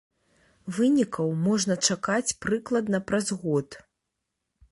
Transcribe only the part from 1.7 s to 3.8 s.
чакаць прыкладна праз год.